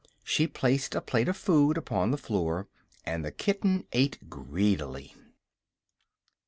She 0.23 0.47
placed 0.47 0.95
a 0.95 0.99
plate 1.01 1.27
of 1.27 1.37
food 1.37 1.77
upon 1.77 2.09
the 2.09 2.17
floor 2.17 2.67
and 3.05 3.23
the 3.23 3.31
kitten 3.31 3.85
ate 3.93 4.31
greedily. 4.31 5.13